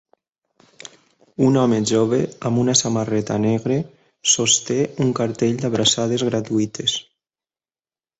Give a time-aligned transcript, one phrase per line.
[1.47, 3.77] Un home jove amb una samarreta negre
[4.31, 6.97] sosté un cartell d'abraçades gratuïtes.